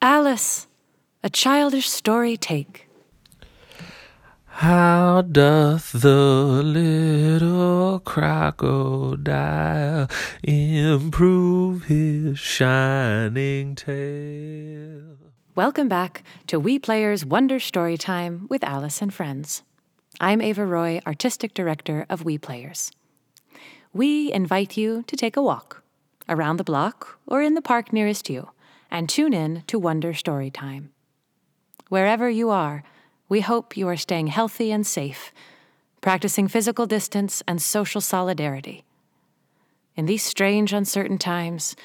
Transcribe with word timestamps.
Alice, 0.00 0.68
a 1.24 1.28
childish 1.28 1.88
story 1.88 2.36
take. 2.36 2.88
How 4.46 5.22
doth 5.22 5.90
the 5.90 6.62
little 6.62 7.98
crocodile 7.98 9.26
improve 10.44 11.86
his 11.86 12.38
shining 12.38 13.74
tail? 13.74 15.16
Welcome 15.56 15.88
back 15.88 16.22
to 16.46 16.60
We 16.60 16.78
Players 16.78 17.24
Wonder 17.24 17.58
Story 17.58 17.96
Time 17.96 18.46
with 18.48 18.62
Alice 18.62 19.02
and 19.02 19.12
Friends. 19.12 19.64
I'm 20.20 20.40
Ava 20.40 20.64
Roy, 20.64 21.00
Artistic 21.08 21.54
Director 21.54 22.06
of 22.08 22.24
We 22.24 22.38
Players. 22.38 22.92
We 23.92 24.32
invite 24.32 24.76
you 24.76 25.02
to 25.08 25.16
take 25.16 25.36
a 25.36 25.42
walk 25.42 25.82
around 26.28 26.58
the 26.58 26.64
block 26.64 27.18
or 27.26 27.42
in 27.42 27.54
the 27.54 27.62
park 27.62 27.92
nearest 27.92 28.30
you 28.30 28.50
and 28.90 29.08
tune 29.08 29.32
in 29.32 29.62
to 29.66 29.78
Wonder 29.78 30.14
Story 30.14 30.50
Time. 30.50 30.90
Wherever 31.88 32.28
you 32.28 32.50
are, 32.50 32.82
we 33.28 33.40
hope 33.40 33.76
you 33.76 33.88
are 33.88 33.96
staying 33.96 34.28
healthy 34.28 34.70
and 34.72 34.86
safe, 34.86 35.32
practicing 36.00 36.48
physical 36.48 36.86
distance 36.86 37.42
and 37.46 37.60
social 37.60 38.00
solidarity. 38.00 38.84
In 39.96 40.06
these 40.06 40.22
strange, 40.22 40.72
uncertain 40.72 41.18
times, 41.18 41.76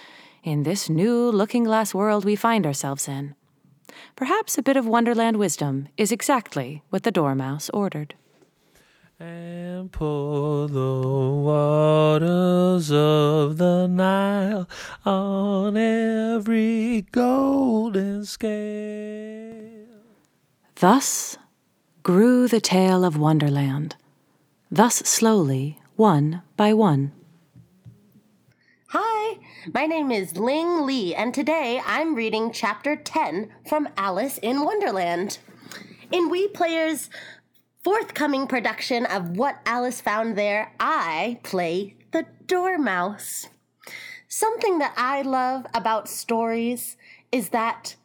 in 0.44 0.64
this 0.64 0.90
new 0.90 1.32
looking 1.32 1.64
glass 1.64 1.94
world 1.94 2.26
we 2.26 2.36
find 2.36 2.66
ourselves 2.66 3.08
in, 3.08 3.36
Perhaps 4.16 4.58
a 4.58 4.64
bit 4.64 4.78
of 4.78 4.88
Wonderland 4.88 5.38
wisdom 5.38 5.88
is 5.98 6.12
exactly 6.12 6.84
what 6.90 7.04
the 7.04 7.12
Dormouse 7.12 7.70
ordered. 7.74 8.16
And 9.24 9.90
pour 9.90 10.68
the 10.68 11.00
waters 11.00 12.92
of 12.92 13.58
the 13.58 13.88
Nile 13.88 14.68
on 15.06 15.78
every 15.78 17.04
golden 17.14 18.26
scale. 18.26 19.88
Thus 20.76 21.38
grew 22.02 22.50
the 22.50 22.60
tale 22.60 23.06
of 23.06 23.18
Wonderland, 23.18 23.96
thus 24.70 24.96
slowly, 24.96 25.80
one 25.96 26.42
by 26.58 26.74
one. 26.74 27.14
Hi, 28.88 29.40
my 29.74 29.86
name 29.86 30.12
is 30.12 30.36
Ling 30.36 30.86
Lee, 30.86 31.16
and 31.16 31.34
today 31.34 31.82
I'm 31.86 32.14
reading 32.14 32.52
Chapter 32.52 32.98
10 32.98 33.50
from 33.70 33.88
Alice 33.96 34.38
in 34.40 34.66
Wonderland. 34.66 35.38
In 36.12 36.30
We 36.30 36.50
Players' 36.50 37.10
forthcoming 37.84 38.48
production 38.48 39.06
of 39.06 39.36
What 39.38 39.60
Alice 39.66 40.00
Found 40.02 40.38
There, 40.38 40.74
I 40.80 41.40
play 41.44 41.96
the 42.12 42.26
Dormouse. 42.48 43.50
Something 44.30 44.80
that 44.80 44.94
I 44.96 45.22
love 45.22 45.66
about 45.74 46.08
stories 46.08 46.96
is 47.32 47.50
that 47.50 47.96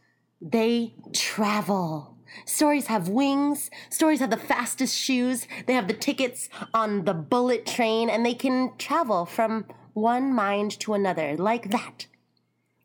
they 0.41 0.95
travel. 1.13 2.17
Stories 2.45 2.89
have 2.89 3.09
wings. 3.09 3.71
Stories 3.89 4.19
have 4.19 4.31
the 4.31 4.37
fastest 4.37 4.97
shoes. 4.97 5.47
They 5.67 5.75
have 5.75 5.87
the 5.87 5.95
tickets 5.95 6.49
on 6.75 7.05
the 7.05 7.15
bullet 7.15 7.65
train, 7.65 8.11
and 8.11 8.27
they 8.27 8.35
can 8.35 8.73
travel 8.79 9.27
from 9.27 9.65
one 9.95 10.35
mind 10.35 10.79
to 10.81 10.95
another, 10.95 11.37
like 11.37 11.71
that. 11.71 12.07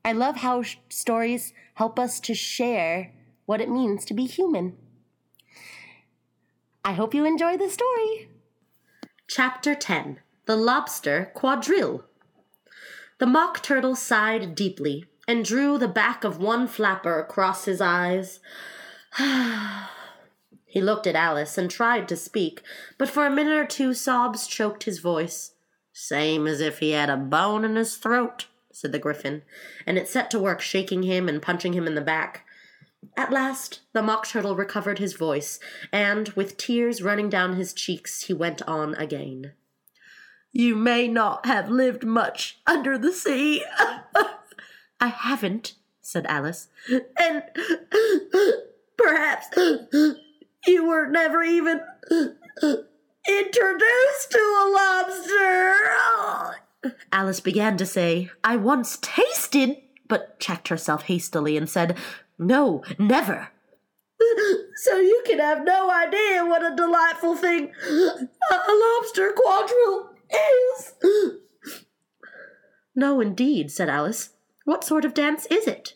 I 0.06 0.12
love 0.12 0.38
how 0.38 0.62
sh- 0.62 0.78
stories 0.90 1.54
help 1.76 1.98
us 1.98 2.20
to 2.22 2.36
share 2.36 3.12
what 3.46 3.62
it 3.62 3.70
means 3.70 4.06
to 4.06 4.14
be 4.14 4.26
human. 4.26 4.78
I 6.86 6.94
hope 6.94 7.14
you 7.14 7.24
enjoy 7.24 7.56
the 7.56 7.70
story. 7.70 8.28
Chapter 9.30 9.74
10 9.74 10.20
The 10.48 10.58
Lobster 10.58 11.32
Quadrille. 11.34 12.04
The 13.20 13.26
Mock 13.26 13.64
Turtle 13.64 13.96
sighed 13.96 14.54
deeply 14.54 15.06
and 15.26 15.46
drew 15.46 15.78
the 15.78 15.88
back 15.88 16.26
of 16.26 16.40
one 16.40 16.68
flapper 16.68 17.20
across 17.20 17.64
his 17.64 17.80
eyes. 17.80 18.42
he 20.66 20.82
looked 20.82 21.08
at 21.08 21.16
Alice 21.16 21.58
and 21.58 21.72
tried 21.72 22.10
to 22.10 22.18
speak, 22.18 22.62
but 22.98 23.10
for 23.10 23.26
a 23.26 23.32
minute 23.32 23.54
or 23.54 23.66
two 23.66 23.94
sobs 23.94 24.46
choked 24.46 24.84
his 24.84 25.00
voice. 25.00 25.54
Same 25.94 26.48
as 26.48 26.60
if 26.60 26.80
he 26.80 26.92
had 26.92 27.10
a 27.10 27.16
bone 27.16 27.64
in 27.64 27.78
his 27.78 27.96
throat, 27.96 28.48
said 28.74 28.92
the 28.92 29.00
Gryphon, 29.00 29.44
and 29.88 29.98
it 29.98 30.10
set 30.10 30.30
to 30.32 30.40
work 30.40 30.60
shaking 30.60 31.04
him 31.04 31.30
and 31.30 31.42
punching 31.42 31.72
him 31.72 31.88
in 31.88 31.96
the 31.96 32.02
back. 32.02 32.46
At 33.18 33.32
last, 33.32 33.82
the 33.94 34.02
Mock 34.02 34.28
Turtle 34.28 34.56
recovered 34.56 35.00
his 35.00 35.14
voice, 35.14 35.60
and, 35.92 36.30
with 36.30 36.58
tears 36.58 37.02
running 37.02 37.30
down 37.30 37.56
his 37.56 37.74
cheeks, 37.74 38.24
he 38.24 38.34
went 38.34 38.62
on 38.64 38.96
again. 38.96 39.54
You 40.52 40.76
may 40.76 41.08
not 41.08 41.46
have 41.46 41.70
lived 41.70 42.06
much 42.06 42.60
under 42.68 42.98
the 42.98 43.12
sea. 43.12 43.64
I 45.00 45.08
haven't, 45.08 45.74
said 46.02 46.26
Alice. 46.28 46.68
And 47.18 47.44
perhaps 48.98 49.48
you 50.68 50.88
were 50.88 51.08
never 51.08 51.42
even 51.44 51.82
introduced 53.28 54.32
to 54.32 54.38
a 54.38 54.66
lobster. 54.76 55.76
Alice 57.12 57.40
began 57.40 57.78
to 57.78 57.86
say, 57.86 58.30
I 58.44 58.58
once 58.58 59.00
tasted, 59.02 59.78
but 60.08 60.40
checked 60.40 60.68
herself 60.68 61.04
hastily 61.04 61.58
and 61.58 61.70
said, 61.70 61.98
No, 62.38 62.84
never. 62.98 63.50
So 64.76 64.98
you 64.98 65.22
can 65.26 65.40
have 65.40 65.64
no 65.64 65.90
idea 65.90 66.46
what 66.46 66.64
a 66.64 66.76
delightful 66.76 67.36
thing 67.36 67.72
a 67.90 68.74
lobster 68.74 69.34
quadrille 69.36 70.10
is. 70.30 70.94
No, 72.96 73.20
indeed, 73.20 73.72
said 73.72 73.90
Alice. 73.90 74.32
What 74.66 74.84
sort 74.84 75.04
of 75.06 75.14
dance 75.14 75.46
is 75.48 75.68
it? 75.68 75.96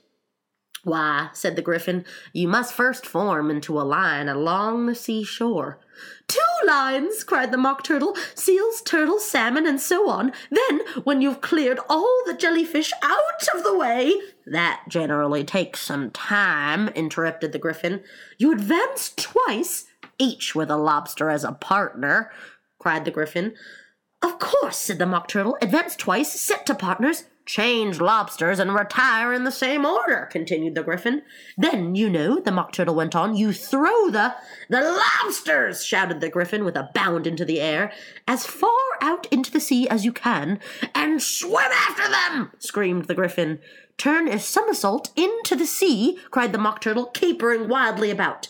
Why, 0.84 1.30
said 1.34 1.56
the 1.56 1.62
Gryphon, 1.62 2.06
you 2.34 2.48
must 2.48 2.74
first 2.74 3.06
form 3.06 3.50
into 3.52 3.80
a 3.80 3.84
line 3.84 4.30
along 4.30 4.86
the 4.86 4.96
seashore. 4.96 5.80
Two 6.28 6.40
lines, 6.66 7.24
cried 7.24 7.52
the 7.52 7.58
Mock 7.58 7.84
Turtle, 7.84 8.16
seals, 8.36 8.82
turtles, 8.82 9.30
salmon, 9.30 9.66
and 9.66 9.80
so 9.80 10.10
on. 10.10 10.32
Then, 10.50 10.82
when 11.04 11.22
you've 11.22 11.42
cleared 11.42 11.80
all 11.90 12.22
the 12.26 12.34
jellyfish 12.34 12.92
out 13.04 13.48
of 13.56 13.64
the 13.64 13.78
way, 13.78 14.14
that 14.46 14.84
generally 14.88 15.44
takes 15.44 15.82
some 15.82 16.12
time, 16.12 16.90
interrupted 16.90 17.52
the 17.52 17.60
Gryphon. 17.60 18.04
You 18.38 18.52
advance 18.52 19.14
twice, 19.16 19.86
each 20.20 20.56
with 20.56 20.70
a 20.70 20.78
lobster 20.78 21.30
as 21.30 21.44
a 21.44 21.54
partner, 21.54 22.32
cried 22.80 23.06
the 23.06 23.12
Gryphon. 23.12 23.54
Of 24.22 24.40
course, 24.40 24.78
said 24.78 25.00
the 25.00 25.06
Mock 25.06 25.28
Turtle. 25.28 25.58
Advance 25.62 25.96
twice, 25.96 26.32
set 26.32 26.66
to 26.66 26.76
partners, 26.76 27.26
change 27.48 28.00
lobsters, 28.00 28.60
and 28.60 28.76
retire 28.76 29.34
in 29.34 29.44
the 29.44 29.52
same 29.52 29.86
order, 29.86 30.28
continued 30.30 30.76
the 30.76 30.84
Gryphon. 30.84 31.24
Then, 31.58 31.96
you 31.96 32.10
know, 32.10 32.40
the 32.40 32.52
Mock 32.52 32.74
Turtle 32.74 32.94
went 32.94 33.16
on, 33.16 33.36
you 33.36 33.52
throw 33.54 34.10
the. 34.12 34.36
The 34.70 34.82
lobsters! 34.82 35.84
shouted 35.84 36.22
the 36.22 36.30
Gryphon 36.30 36.64
with 36.64 36.76
a 36.76 36.92
bound 36.94 37.26
into 37.26 37.46
the 37.46 37.60
air, 37.60 37.92
as 38.28 38.46
far 38.46 38.70
out 39.02 39.26
into 39.32 39.52
the 39.52 39.60
sea 39.60 39.88
as 39.90 40.06
you 40.06 40.12
can, 40.12 40.60
and 40.94 41.22
swim 41.22 41.72
after 41.72 42.08
them! 42.08 42.52
screamed 42.60 43.06
the 43.06 43.16
Gryphon. 43.16 43.60
Turn 43.98 44.28
a 44.28 44.38
somersault 44.38 45.12
into 45.16 45.56
the 45.56 45.66
sea, 45.66 46.20
cried 46.30 46.52
the 46.52 46.60
Mock 46.60 46.82
Turtle, 46.82 47.06
capering 47.08 47.68
wildly 47.68 48.12
about. 48.12 48.50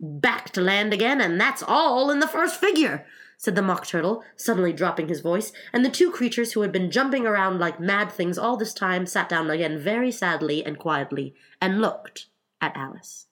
Back 0.00 0.50
to 0.50 0.60
land 0.60 0.92
again, 0.92 1.20
and 1.20 1.40
that's 1.40 1.62
all 1.62 2.10
in 2.10 2.18
the 2.18 2.26
first 2.26 2.58
figure 2.58 3.06
said 3.38 3.54
the 3.54 3.62
Mock 3.62 3.86
Turtle, 3.86 4.24
suddenly 4.36 4.72
dropping 4.72 5.06
his 5.06 5.20
voice, 5.20 5.52
and 5.72 5.84
the 5.84 5.90
two 5.90 6.10
creatures 6.10 6.52
who 6.52 6.62
had 6.62 6.72
been 6.72 6.90
jumping 6.90 7.24
around 7.24 7.60
like 7.60 7.78
mad 7.78 8.10
things 8.10 8.36
all 8.36 8.56
this 8.56 8.74
time 8.74 9.06
sat 9.06 9.28
down 9.28 9.48
again 9.48 9.78
very 9.78 10.10
sadly 10.10 10.64
and 10.64 10.76
quietly, 10.76 11.34
and 11.62 11.80
looked 11.80 12.26
at 12.60 12.76
Alice. 12.76 13.28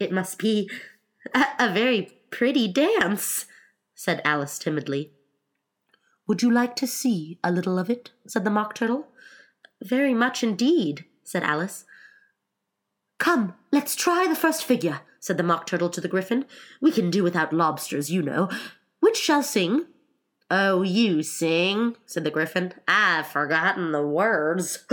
It 0.00 0.10
must 0.10 0.38
be 0.38 0.68
a, 1.32 1.46
a 1.60 1.72
very 1.72 2.10
pretty 2.30 2.66
dance, 2.66 3.46
said 3.94 4.20
Alice 4.24 4.58
timidly. 4.58 5.12
Would 6.26 6.42
you 6.42 6.50
like 6.50 6.74
to 6.76 6.88
see 6.88 7.38
a 7.44 7.52
little 7.52 7.78
of 7.78 7.88
it? 7.88 8.10
said 8.26 8.44
the 8.44 8.50
Mock 8.50 8.74
Turtle. 8.74 9.06
Very 9.80 10.12
much 10.12 10.42
indeed, 10.42 11.04
said 11.22 11.44
Alice. 11.44 11.84
Come, 13.18 13.54
let's 13.70 13.94
try 13.94 14.26
the 14.26 14.34
first 14.34 14.64
figure, 14.64 15.02
said 15.20 15.36
the 15.36 15.42
Mock 15.42 15.66
Turtle 15.66 15.90
to 15.90 16.00
the 16.00 16.08
Gryphon. 16.08 16.46
We 16.80 16.90
can 16.90 17.10
do 17.10 17.22
without 17.22 17.52
lobsters, 17.52 18.10
you 18.10 18.22
know. 18.22 18.48
Which 19.00 19.16
shall 19.16 19.42
sing? 19.42 19.86
Oh, 20.50 20.82
you 20.82 21.22
sing, 21.22 21.96
said 22.06 22.24
the 22.24 22.30
Gryphon. 22.30 22.72
I've 22.88 23.28
forgotten 23.28 23.92
the 23.92 24.04
words. 24.04 24.84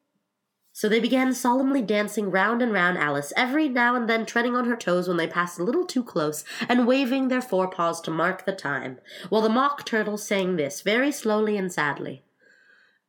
so 0.72 0.88
they 0.88 1.00
began 1.00 1.32
solemnly 1.32 1.80
dancing 1.80 2.30
round 2.30 2.60
and 2.60 2.72
round 2.72 2.98
Alice, 2.98 3.32
every 3.36 3.68
now 3.68 3.94
and 3.94 4.10
then 4.10 4.26
treading 4.26 4.54
on 4.54 4.66
her 4.66 4.76
toes 4.76 5.08
when 5.08 5.16
they 5.16 5.26
passed 5.26 5.58
a 5.58 5.64
little 5.64 5.86
too 5.86 6.04
close, 6.04 6.44
and 6.68 6.86
waving 6.86 7.28
their 7.28 7.40
forepaws 7.40 8.00
to 8.02 8.10
mark 8.10 8.44
the 8.44 8.52
time, 8.52 8.98
while 9.30 9.40
the 9.40 9.48
Mock 9.48 9.86
Turtle 9.86 10.18
sang 10.18 10.56
this 10.56 10.82
very 10.82 11.12
slowly 11.12 11.56
and 11.56 11.72
sadly. 11.72 12.24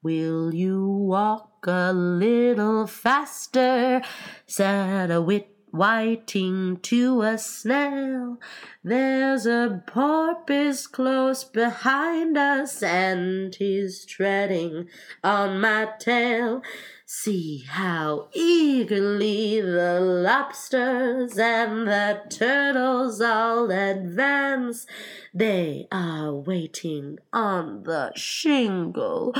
Will 0.03 0.55
you 0.55 0.87
walk 0.87 1.67
a 1.67 1.91
little 1.93 2.87
faster? 2.87 4.01
said 4.47 5.11
a 5.11 5.21
wit 5.21 5.50
whiting 5.71 6.77
to 6.83 7.21
a 7.21 7.38
snail. 7.38 8.39
There's 8.83 9.45
a 9.45 9.83
porpoise 9.88 10.88
close 10.88 11.44
behind 11.44 12.38
us, 12.38 12.83
and 12.83 13.53
he's 13.56 14.06
treading 14.06 14.88
on 15.23 15.59
my 15.59 15.89
tail. 16.00 16.62
See 17.06 17.65
how 17.68 18.29
eagerly 18.33 19.59
the 19.59 20.00
lobsters 20.00 21.38
and 21.38 21.88
the 21.88 22.21
turtles 22.29 23.19
all 23.19 23.69
advance. 23.69 24.85
They 25.33 25.88
are 25.91 26.33
waiting 26.33 27.19
on 27.33 27.83
the 27.83 28.13
shingle. 28.15 29.35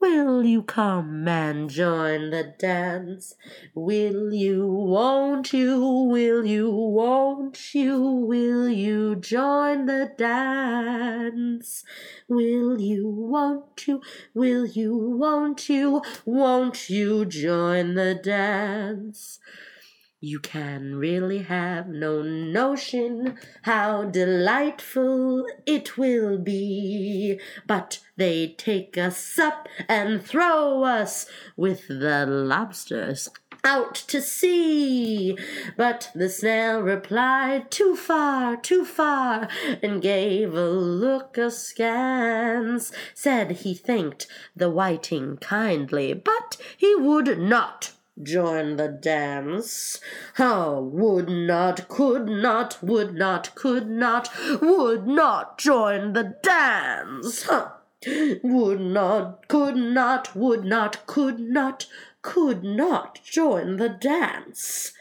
Will 0.00 0.44
you 0.44 0.62
come 0.62 1.26
and 1.26 1.68
join 1.68 2.30
the 2.30 2.54
dance? 2.56 3.34
Will 3.74 4.32
you, 4.32 4.64
won't 4.64 5.52
you, 5.52 5.80
will 5.80 6.46
you, 6.46 6.70
won't 6.70 7.74
you, 7.74 8.00
will 8.00 8.68
you 8.68 9.16
join 9.16 9.86
the 9.86 10.12
dance? 10.16 11.82
Will 12.28 12.80
you, 12.80 13.08
won't 13.08 13.88
you, 13.88 14.00
will 14.34 14.66
you, 14.66 14.96
won't 14.96 15.68
you, 15.68 16.02
won't 16.24 16.88
you 16.88 17.24
join 17.24 17.94
the 17.94 18.14
dance? 18.14 19.40
You 20.20 20.40
can 20.40 20.96
really 20.96 21.42
have 21.42 21.86
no 21.86 22.22
notion 22.22 23.38
how 23.62 24.06
delightful 24.06 25.46
it 25.64 25.96
will 25.96 26.38
be. 26.38 27.38
But 27.68 28.00
they 28.16 28.48
take 28.58 28.98
us 28.98 29.38
up 29.38 29.68
and 29.88 30.20
throw 30.20 30.82
us 30.82 31.26
with 31.56 31.86
the 31.86 32.26
lobsters 32.26 33.28
out 33.62 33.94
to 33.94 34.20
sea. 34.20 35.38
But 35.76 36.10
the 36.16 36.28
snail 36.28 36.80
replied, 36.80 37.70
Too 37.70 37.94
far, 37.94 38.56
too 38.56 38.84
far, 38.84 39.48
and 39.84 40.02
gave 40.02 40.52
a 40.52 40.68
look 40.68 41.38
askance. 41.38 42.90
Said 43.14 43.52
he 43.52 43.72
thanked 43.72 44.26
the 44.56 44.68
whiting 44.68 45.36
kindly, 45.36 46.12
but 46.12 46.56
he 46.76 46.96
would 46.96 47.38
not 47.38 47.92
join 48.22 48.76
the 48.76 48.88
dance. 48.88 50.00
How 50.34 50.80
would 50.80 51.28
not, 51.28 51.88
could 51.88 52.26
not, 52.26 52.78
would 52.82 53.14
not, 53.14 53.54
could 53.54 53.88
not, 53.88 54.30
would 54.60 55.06
not 55.06 55.58
join 55.58 56.12
the 56.12 56.36
dance. 56.42 57.42
Huh. 57.44 57.70
Would 58.42 58.80
not, 58.80 59.48
could 59.48 59.76
not, 59.76 60.36
would 60.36 60.64
not, 60.64 61.06
could 61.06 61.40
not, 61.40 61.86
could 62.22 62.62
not 62.62 63.20
join 63.24 63.76
the 63.76 63.88
dance. 63.88 64.92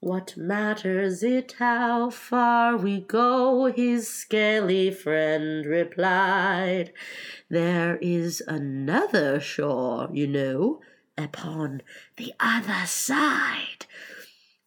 What 0.00 0.36
matters 0.36 1.24
it 1.24 1.56
how 1.58 2.10
far 2.10 2.76
we 2.76 3.00
go? 3.00 3.64
His 3.66 4.06
scaly 4.06 4.92
friend 4.92 5.66
replied. 5.66 6.92
There 7.50 7.96
is 7.96 8.40
another 8.46 9.40
shore, 9.40 10.08
you 10.12 10.28
know, 10.28 10.80
upon 11.18 11.82
the 12.16 12.32
other 12.40 12.86
side. 12.86 13.77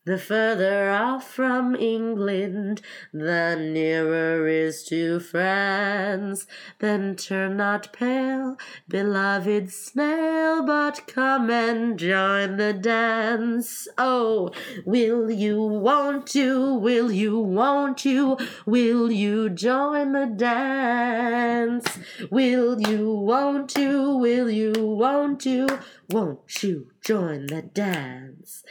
The 0.03 0.18
further 0.18 0.89
off 0.89 1.30
from 1.30 1.75
England, 1.75 2.81
the 3.13 3.56
nearer 3.56 4.48
is 4.48 4.83
to 4.86 5.19
France. 5.19 6.48
Then 6.80 7.15
turn 7.15 7.57
not 7.57 7.94
pale, 7.94 8.57
beloved 8.89 9.71
snail, 9.71 10.65
but 10.65 11.06
come 11.06 11.51
and 11.51 12.00
join 12.00 12.57
the 12.57 12.74
dance. 12.74 13.88
Oh, 13.95 14.50
will 14.88 15.30
you, 15.30 15.62
won't 15.62 16.33
you, 16.33 16.74
will 16.74 17.12
you, 17.12 17.38
won't 17.38 18.03
you, 18.03 18.39
will 18.65 19.12
you 19.12 19.50
join 19.50 20.13
the 20.13 20.25
dance? 20.25 22.00
Will 22.31 22.81
you, 22.81 23.13
won't 23.13 23.77
you, 23.77 24.18
will 24.18 24.50
you, 24.50 24.74
won't 24.77 25.45
you, 25.45 25.68
won't 26.09 26.63
you 26.63 26.88
join 27.01 27.45
the 27.45 27.62
dance? 27.62 28.63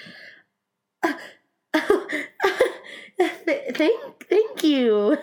Thank, 3.75 4.27
thank 4.29 4.65
you. 4.65 5.17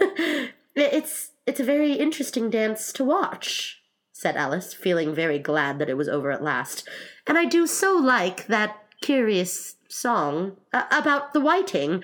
It's 0.76 1.32
it's 1.46 1.60
a 1.60 1.64
very 1.64 1.94
interesting 1.94 2.50
dance 2.50 2.92
to 2.94 3.04
watch," 3.04 3.82
said 4.12 4.36
Alice, 4.36 4.74
feeling 4.74 5.14
very 5.14 5.40
glad 5.40 5.80
that 5.80 5.90
it 5.90 5.98
was 5.98 6.08
over 6.10 6.32
at 6.32 6.44
last. 6.44 6.88
"And 7.26 7.38
I 7.38 7.46
do 7.46 7.66
so 7.68 7.94
like 7.94 8.48
that 8.48 8.84
curious 9.02 9.76
song 9.88 10.58
uh, 10.74 10.86
about 10.92 11.34
the 11.34 11.40
whiting." 11.40 12.04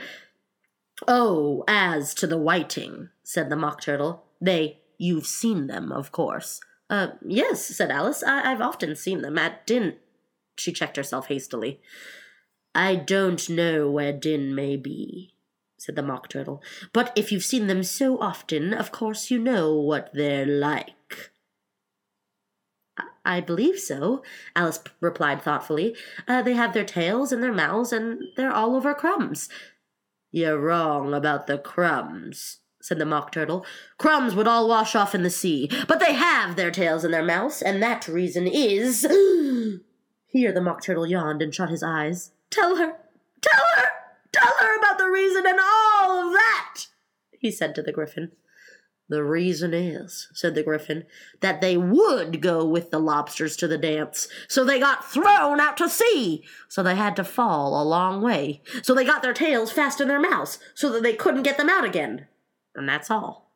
"Oh, 1.08 1.64
as 1.68 2.14
to 2.16 2.28
the 2.28 2.38
whiting," 2.38 3.10
said 3.24 3.50
the 3.50 3.56
Mock 3.56 3.82
Turtle, 3.82 4.26
"they 4.42 4.80
you've 4.98 5.28
seen 5.28 5.68
them, 5.68 5.92
of 5.92 6.12
course." 6.12 6.60
"Uh, 6.90 7.10
yes," 7.26 7.66
said 7.66 7.92
Alice. 7.92 8.24
I- 8.24 8.52
I've 8.52 8.62
often 8.62 8.96
seen 8.96 9.22
them 9.22 9.38
at 9.38 9.66
Din. 9.68 9.98
She 10.58 10.72
checked 10.72 10.98
herself 10.98 11.28
hastily. 11.28 11.80
I 12.76 12.96
don't 12.96 13.50
know 13.50 13.90
where 13.90 14.14
Din 14.14 14.56
may 14.56 14.78
be, 14.78 15.34
said 15.78 15.96
the 15.96 16.02
Mock 16.02 16.30
Turtle, 16.30 16.62
but 16.92 17.12
if 17.16 17.32
you've 17.32 17.44
seen 17.44 17.68
them 17.68 17.84
so 17.84 18.20
often, 18.20 18.74
of 18.74 18.92
course 18.92 19.30
you 19.30 19.40
know 19.40 19.74
what 19.76 20.10
they're 20.14 20.46
like. 20.46 21.32
I 23.26 23.40
believe 23.40 23.80
so, 23.80 24.22
Alice 24.56 24.80
replied 25.00 25.42
thoughtfully. 25.42 25.96
Uh, 26.28 26.42
they 26.42 26.54
have 26.54 26.74
their 26.74 26.84
tails 26.84 27.32
and 27.32 27.42
their 27.42 27.54
mouths, 27.54 27.94
and 27.94 28.22
they're 28.36 28.54
all 28.54 28.76
over 28.76 28.94
crumbs. 28.94 29.50
You're 30.32 30.60
wrong 30.60 31.14
about 31.14 31.48
the 31.48 31.58
crumbs, 31.58 32.60
said 32.82 33.00
the 33.00 33.06
Mock 33.06 33.32
Turtle. 33.32 33.66
Crumbs 33.98 34.36
would 34.36 34.48
all 34.48 34.68
wash 34.68 34.96
off 34.96 35.16
in 35.16 35.24
the 35.24 35.30
sea, 35.30 35.70
but 35.88 36.00
they 36.00 36.14
have 36.14 36.56
their 36.56 36.72
tails 36.72 37.04
and 37.04 37.14
their 37.14 37.24
mouths, 37.24 37.62
and 37.62 37.82
that 37.82 38.08
reason 38.08 38.48
is. 38.48 39.02
Here 40.28 40.52
the 40.52 40.62
Mock 40.62 40.82
Turtle 40.84 41.08
yawned 41.08 41.42
and 41.42 41.54
shut 41.54 41.70
his 41.70 41.84
eyes. 41.84 42.32
Tell 42.54 42.76
her, 42.76 42.98
tell 43.42 43.64
her, 43.78 43.86
tell 44.32 44.54
her 44.60 44.78
about 44.78 45.00
the 45.00 45.10
reason 45.10 45.48
and 45.48 45.60
all 45.60 46.28
of 46.28 46.34
that, 46.34 46.86
he 47.32 47.50
said 47.50 47.74
to 47.74 47.82
the 47.82 47.92
Gryphon. 47.92 48.32
The 49.10 49.24
reason 49.24 49.74
is, 49.74 50.28
said 50.34 50.54
the 50.54 50.62
Gryphon, 50.62 51.06
that 51.42 51.62
they 51.62 51.78
would 51.78 52.44
go 52.44 52.64
with 52.64 52.92
the 52.92 53.00
lobsters 53.00 53.58
to 53.58 53.68
the 53.68 53.80
dance, 53.80 54.28
so 54.48 54.64
they 54.64 54.80
got 54.80 55.04
thrown 55.04 55.60
out 55.60 55.78
to 55.78 55.90
sea, 55.90 56.46
so 56.68 56.84
they 56.84 56.96
had 56.96 57.16
to 57.16 57.24
fall 57.24 57.82
a 57.82 57.84
long 57.84 58.22
way, 58.22 58.62
so 58.84 58.94
they 58.94 59.04
got 59.04 59.24
their 59.24 59.34
tails 59.34 59.72
fast 59.72 60.00
in 60.00 60.08
their 60.08 60.22
mouths, 60.22 60.60
so 60.76 60.92
that 60.92 61.02
they 61.02 61.14
couldn't 61.14 61.42
get 61.42 61.58
them 61.58 61.70
out 61.70 61.86
again. 61.86 62.28
And 62.76 62.88
that's 62.88 63.10
all. 63.10 63.52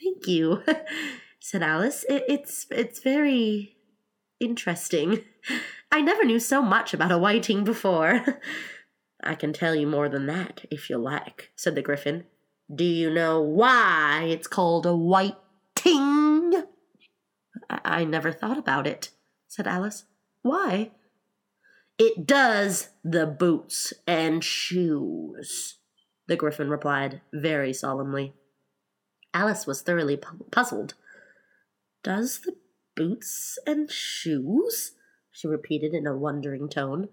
Thank 0.00 0.28
you, 0.28 0.62
said 1.40 1.64
Alice. 1.64 2.04
It, 2.08 2.24
it's 2.28 2.66
it's 2.70 3.00
very 3.00 3.73
interesting. 4.44 5.24
I 5.90 6.00
never 6.00 6.24
knew 6.24 6.38
so 6.38 6.62
much 6.62 6.94
about 6.94 7.12
a 7.12 7.18
whiting 7.18 7.64
before. 7.64 8.40
I 9.22 9.34
can 9.34 9.52
tell 9.52 9.74
you 9.74 9.86
more 9.86 10.08
than 10.08 10.26
that, 10.26 10.64
if 10.70 10.90
you 10.90 10.98
like, 10.98 11.50
said 11.56 11.74
the 11.74 11.82
Gryphon. 11.82 12.24
Do 12.74 12.84
you 12.84 13.10
know 13.10 13.40
why 13.40 14.26
it's 14.28 14.46
called 14.46 14.86
a 14.86 14.96
whiting? 14.96 15.34
I, 17.70 17.80
I 17.84 18.04
never 18.04 18.32
thought 18.32 18.58
about 18.58 18.86
it, 18.86 19.10
said 19.48 19.66
Alice. 19.66 20.04
Why? 20.42 20.90
It 21.98 22.26
does 22.26 22.90
the 23.04 23.26
boots 23.26 23.92
and 24.06 24.42
shoes, 24.42 25.78
the 26.26 26.36
Gryphon 26.36 26.68
replied 26.68 27.20
very 27.32 27.72
solemnly. 27.72 28.34
Alice 29.32 29.66
was 29.66 29.82
thoroughly 29.82 30.18
puzzled. 30.50 30.94
Does 32.02 32.40
the 32.40 32.56
boots 32.96 33.58
and 33.66 33.90
shoes? 33.90 34.92
she 35.30 35.48
repeated 35.48 35.94
in 35.94 36.06
a 36.06 36.16
wondering 36.16 36.68
tone. 36.68 37.08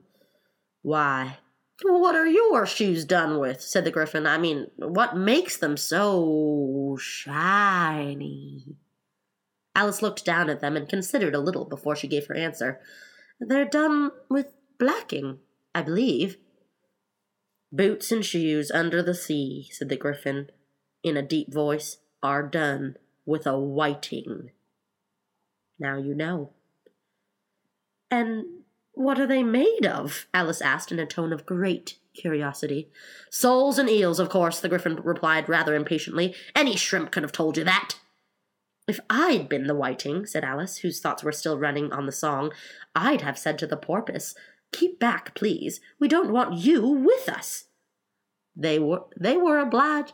Why, 0.81 1.39
what 1.83 2.15
are 2.15 2.27
your 2.27 2.65
shoes 2.65 3.05
done 3.05 3.39
with? 3.39 3.61
said 3.61 3.85
the 3.85 3.91
Gryphon. 3.91 4.27
I 4.27 4.37
mean, 4.37 4.67
what 4.75 5.17
makes 5.17 5.57
them 5.57 5.77
so 5.77 6.97
shiny? 6.99 8.75
Alice 9.75 10.01
looked 10.01 10.25
down 10.25 10.49
at 10.49 10.59
them 10.59 10.75
and 10.75 10.87
considered 10.87 11.33
a 11.33 11.39
little 11.39 11.65
before 11.65 11.95
she 11.95 12.07
gave 12.07 12.27
her 12.27 12.35
answer. 12.35 12.79
They're 13.39 13.65
done 13.65 14.11
with 14.29 14.47
blacking, 14.77 15.39
I 15.73 15.81
believe. 15.81 16.37
Boots 17.71 18.11
and 18.11 18.23
shoes 18.23 18.69
under 18.69 19.01
the 19.01 19.15
sea, 19.15 19.69
said 19.71 19.89
the 19.89 19.95
Gryphon, 19.95 20.49
in 21.03 21.17
a 21.17 21.21
deep 21.21 21.51
voice, 21.51 21.97
are 22.21 22.43
done 22.43 22.97
with 23.25 23.47
a 23.47 23.57
whiting. 23.57 24.51
Now 25.81 25.97
you 25.97 26.13
know. 26.13 26.51
And 28.11 28.45
what 28.93 29.19
are 29.19 29.25
they 29.25 29.41
made 29.41 29.85
of? 29.85 30.27
Alice 30.31 30.61
asked 30.61 30.91
in 30.91 30.99
a 30.99 31.07
tone 31.07 31.33
of 31.33 31.45
great 31.45 31.97
curiosity. 32.13 32.91
Soles 33.31 33.79
and 33.79 33.89
eels, 33.89 34.19
of 34.19 34.29
course, 34.29 34.59
the 34.59 34.69
Gryphon 34.69 35.01
replied 35.03 35.49
rather 35.49 35.73
impatiently. 35.73 36.35
Any 36.55 36.75
shrimp 36.75 37.11
could 37.11 37.23
have 37.23 37.31
told 37.31 37.57
you 37.57 37.63
that. 37.63 37.95
If 38.87 38.99
I'd 39.09 39.49
been 39.49 39.65
the 39.65 39.75
whiting, 39.75 40.27
said 40.27 40.43
Alice, 40.43 40.77
whose 40.77 40.99
thoughts 40.99 41.23
were 41.23 41.31
still 41.31 41.57
running 41.57 41.91
on 41.91 42.05
the 42.05 42.11
song, 42.11 42.51
I'd 42.95 43.21
have 43.21 43.39
said 43.39 43.57
to 43.59 43.67
the 43.67 43.77
porpoise, 43.77 44.35
Keep 44.71 44.99
back, 44.99 45.33
please. 45.33 45.81
We 45.99 46.07
don't 46.07 46.31
want 46.31 46.57
you 46.57 46.85
with 46.85 47.27
us. 47.27 47.65
They 48.55 48.77
were 48.77 49.03
they 49.19 49.35
were 49.35 49.59
obliged 49.59 50.13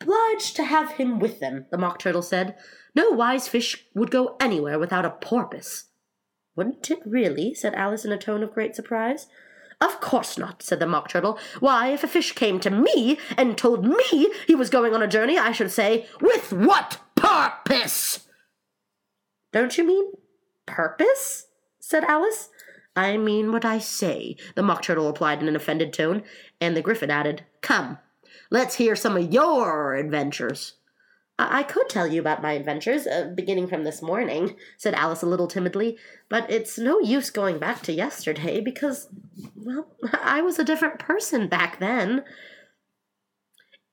obliged 0.00 0.56
to 0.56 0.64
have 0.64 0.92
him 0.92 1.18
with 1.18 1.40
them, 1.40 1.66
the 1.70 1.78
Mock 1.78 1.98
Turtle 1.98 2.22
said. 2.22 2.56
No 2.94 3.10
wise 3.10 3.48
fish 3.48 3.86
would 3.94 4.10
go 4.10 4.36
anywhere 4.40 4.78
without 4.78 5.04
a 5.04 5.10
porpoise. 5.10 5.84
Wouldn't 6.56 6.90
it 6.90 7.00
really? 7.04 7.54
said 7.54 7.74
Alice 7.74 8.04
in 8.04 8.12
a 8.12 8.18
tone 8.18 8.42
of 8.42 8.52
great 8.52 8.74
surprise. 8.74 9.28
Of 9.80 10.00
course 10.00 10.36
not, 10.36 10.62
said 10.62 10.80
the 10.80 10.86
Mock 10.86 11.08
Turtle. 11.08 11.38
Why, 11.60 11.92
if 11.92 12.02
a 12.02 12.08
fish 12.08 12.32
came 12.32 12.58
to 12.60 12.70
me 12.70 13.18
and 13.36 13.56
told 13.56 13.84
me 13.84 14.32
he 14.46 14.56
was 14.56 14.70
going 14.70 14.92
on 14.92 15.02
a 15.02 15.06
journey, 15.06 15.38
I 15.38 15.52
should 15.52 15.70
say, 15.70 16.06
With 16.20 16.52
what 16.52 16.98
purpose? 17.14 18.26
Don't 19.52 19.78
you 19.78 19.86
mean 19.86 20.12
purpose? 20.66 21.46
said 21.78 22.04
Alice. 22.04 22.50
I 22.96 23.16
mean 23.16 23.52
what 23.52 23.64
I 23.64 23.78
say, 23.78 24.36
the 24.56 24.62
Mock 24.64 24.82
Turtle 24.82 25.06
replied 25.06 25.40
in 25.40 25.46
an 25.46 25.54
offended 25.54 25.92
tone, 25.92 26.24
and 26.60 26.76
the 26.76 26.82
Gryphon 26.82 27.12
added, 27.12 27.44
Come, 27.60 27.98
let's 28.50 28.74
hear 28.74 28.96
some 28.96 29.16
of 29.16 29.32
your 29.32 29.94
adventures. 29.94 30.74
I, 31.38 31.60
I 31.60 31.62
could 31.62 31.88
tell 31.88 32.06
you 32.06 32.20
about 32.20 32.42
my 32.42 32.52
adventures, 32.52 33.06
uh, 33.06 33.32
beginning 33.34 33.68
from 33.68 33.84
this 33.84 34.02
morning, 34.02 34.56
said 34.76 34.94
Alice 34.94 35.22
a 35.22 35.26
little 35.26 35.46
timidly, 35.46 35.96
but 36.28 36.50
it's 36.50 36.78
no 36.78 37.00
use 37.00 37.30
going 37.30 37.58
back 37.58 37.82
to 37.82 37.92
yesterday 37.92 38.60
because, 38.60 39.08
well, 39.56 39.88
I 40.12 40.42
was 40.42 40.58
a 40.58 40.64
different 40.64 40.98
person 40.98 41.48
back 41.48 41.78
then. 41.78 42.24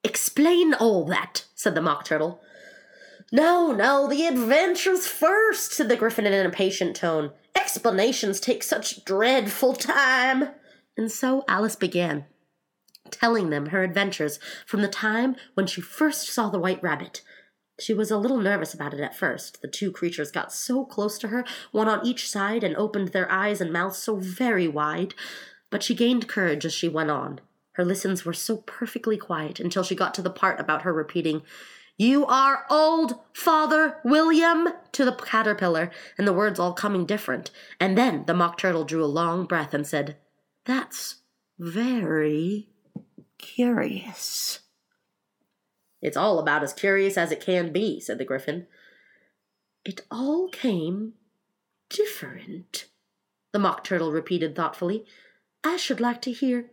Explain 0.03 0.73
all 0.73 1.05
that, 1.05 1.45
said 1.55 1.75
the 1.75 1.81
Mock 1.81 2.05
Turtle. 2.05 2.41
No, 3.31 3.71
no, 3.71 4.07
the 4.07 4.27
adventures 4.27 5.07
first, 5.07 5.73
said 5.73 5.89
the 5.89 5.95
Gryphon 5.95 6.27
in 6.27 6.33
an 6.33 6.45
impatient 6.45 6.95
tone. 6.95 7.31
Explanations 7.55 8.39
take 8.39 8.61
such 8.61 9.03
dreadful 9.03 9.73
time. 9.73 10.49
And 10.95 11.11
so 11.11 11.43
Alice 11.47 11.75
began, 11.75 12.25
telling 13.09 13.49
them 13.49 13.67
her 13.67 13.83
adventures 13.83 14.39
from 14.65 14.81
the 14.81 14.87
time 14.87 15.35
when 15.55 15.65
she 15.65 15.81
first 15.81 16.27
saw 16.29 16.49
the 16.49 16.59
white 16.59 16.81
rabbit. 16.83 17.21
She 17.79 17.93
was 17.93 18.09
a 18.09 18.17
little 18.17 18.37
nervous 18.37 18.73
about 18.73 18.93
it 18.93 18.99
at 18.99 19.15
first. 19.15 19.61
The 19.61 19.67
two 19.67 19.91
creatures 19.91 20.31
got 20.31 20.53
so 20.53 20.85
close 20.85 21.17
to 21.19 21.27
her, 21.27 21.43
one 21.71 21.89
on 21.89 22.05
each 22.05 22.29
side, 22.29 22.63
and 22.63 22.75
opened 22.75 23.09
their 23.09 23.29
eyes 23.31 23.59
and 23.59 23.73
mouths 23.73 23.97
so 23.97 24.15
very 24.15 24.67
wide. 24.67 25.13
But 25.69 25.83
she 25.83 25.93
gained 25.93 26.27
courage 26.27 26.65
as 26.65 26.73
she 26.73 26.87
went 26.87 27.11
on. 27.11 27.41
Her 27.73 27.83
listens 27.83 28.23
were 28.23 28.33
so 28.33 28.57
perfectly 28.57 29.17
quiet 29.17 29.59
until 29.59 29.83
she 29.83 29.95
got 29.95 30.13
to 30.13 30.21
the 30.21 30.29
part 30.29 30.59
about 30.59 30.83
her 30.83 30.93
repeating, 30.93 31.41
you 31.97 32.25
are 32.25 32.65
old, 32.69 33.15
Father 33.33 33.99
William, 34.03 34.67
to 34.91 35.05
the 35.05 35.13
caterpillar, 35.13 35.91
and 36.17 36.27
the 36.27 36.33
words 36.33 36.59
all 36.59 36.73
coming 36.73 37.05
different. 37.05 37.51
And 37.79 37.97
then 37.97 38.25
the 38.25 38.33
mock 38.33 38.57
turtle 38.57 38.83
drew 38.83 39.03
a 39.03 39.07
long 39.07 39.45
breath 39.45 39.73
and 39.73 39.87
said, 39.87 40.17
That's 40.65 41.21
very 41.57 42.67
curious. 43.37 44.59
It's 46.05 46.15
all 46.15 46.37
about 46.37 46.61
as 46.61 46.71
curious 46.71 47.17
as 47.17 47.31
it 47.31 47.41
can 47.41 47.71
be, 47.71 47.99
said 47.99 48.19
the 48.19 48.25
Gryphon. 48.25 48.67
It 49.83 50.01
all 50.11 50.49
came 50.49 51.13
different, 51.89 52.85
the 53.51 53.57
mock 53.57 53.83
turtle 53.83 54.11
repeated 54.11 54.55
thoughtfully. 54.55 55.03
I 55.63 55.77
should 55.77 55.99
like 55.99 56.21
to 56.21 56.31
hear 56.31 56.69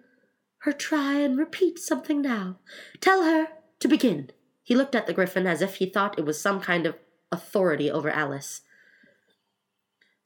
her 0.59 0.73
try 0.73 1.15
and 1.15 1.39
repeat 1.39 1.79
something 1.79 2.21
now. 2.21 2.59
Tell 3.01 3.25
her 3.25 3.49
to 3.81 3.89
begin. 3.89 4.29
He 4.63 4.75
looked 4.77 4.95
at 4.95 5.07
the 5.07 5.15
Gryphon 5.15 5.47
as 5.47 5.63
if 5.63 5.77
he 5.77 5.87
thought 5.87 6.19
it 6.19 6.27
was 6.27 6.39
some 6.39 6.61
kind 6.61 6.85
of 6.85 6.97
authority 7.33 7.91
over 7.91 8.11
Alice. 8.11 8.61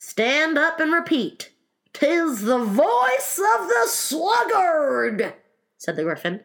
Stand 0.00 0.58
up 0.58 0.80
and 0.80 0.92
repeat. 0.92 1.52
Tis 1.92 2.42
the 2.42 2.58
voice 2.58 3.38
of 3.38 3.68
the 3.68 3.86
sluggard, 3.86 5.34
said 5.78 5.94
the 5.94 6.02
Gryphon. 6.02 6.40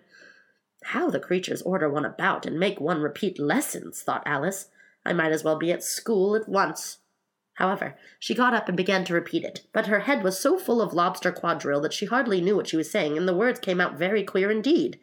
How 0.83 1.09
the 1.09 1.19
creatures 1.19 1.61
order 1.61 1.89
one 1.89 2.05
about 2.05 2.45
and 2.45 2.59
make 2.59 2.79
one 2.79 3.01
repeat 3.01 3.39
lessons, 3.39 4.01
thought 4.01 4.23
Alice. 4.25 4.69
I 5.05 5.13
might 5.13 5.31
as 5.31 5.43
well 5.43 5.57
be 5.57 5.71
at 5.71 5.83
school 5.83 6.35
at 6.35 6.49
once. 6.49 6.99
However, 7.55 7.95
she 8.19 8.33
got 8.33 8.53
up 8.53 8.67
and 8.67 8.77
began 8.77 9.03
to 9.05 9.13
repeat 9.13 9.43
it, 9.43 9.67
but 9.73 9.87
her 9.87 10.01
head 10.01 10.23
was 10.23 10.39
so 10.39 10.57
full 10.57 10.81
of 10.81 10.93
lobster 10.93 11.31
quadrille 11.31 11.81
that 11.81 11.93
she 11.93 12.05
hardly 12.05 12.41
knew 12.41 12.55
what 12.55 12.67
she 12.67 12.77
was 12.77 12.89
saying, 12.89 13.17
and 13.17 13.27
the 13.27 13.35
words 13.35 13.59
came 13.59 13.79
out 13.79 13.97
very 13.97 14.23
queer 14.23 14.49
indeed. 14.49 14.99